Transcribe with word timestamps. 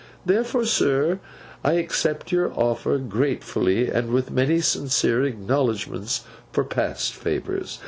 Therefore, 0.25 0.65
sir, 0.65 1.19
I 1.63 1.73
accept 1.73 2.31
your 2.31 2.51
offer 2.59 2.97
gratefully, 2.97 3.87
and 3.87 4.09
with 4.09 4.31
many 4.31 4.59
sincere 4.59 5.23
acknowledgments 5.23 6.23
for 6.51 6.63
past 6.63 7.13
favours. 7.13 7.77